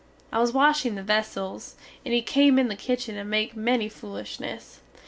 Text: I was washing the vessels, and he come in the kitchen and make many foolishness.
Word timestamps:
I 0.31 0.39
was 0.39 0.51
washing 0.51 0.95
the 0.95 1.03
vessels, 1.03 1.75
and 2.03 2.11
he 2.11 2.23
come 2.23 2.57
in 2.57 2.69
the 2.69 2.75
kitchen 2.75 3.17
and 3.17 3.29
make 3.29 3.55
many 3.55 3.87
foolishness. 3.87 4.79